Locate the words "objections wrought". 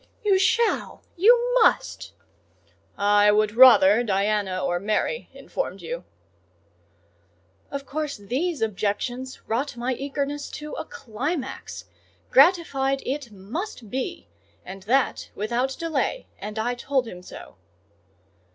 8.63-9.77